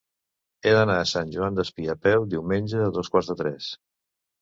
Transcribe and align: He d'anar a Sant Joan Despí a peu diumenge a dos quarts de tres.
He 0.69 0.73
d'anar 0.75 0.95
a 1.01 1.09
Sant 1.11 1.35
Joan 1.35 1.61
Despí 1.61 1.87
a 1.97 1.99
peu 2.07 2.27
diumenge 2.35 2.83
a 2.83 2.91
dos 2.99 3.15
quarts 3.15 3.35
de 3.35 3.41
tres. 3.47 3.73